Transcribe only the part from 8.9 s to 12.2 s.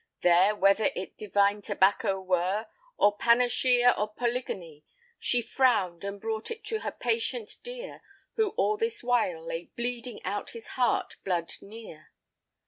while lay bleding out his hart blood neare.